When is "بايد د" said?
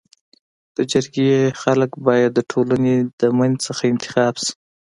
2.05-2.39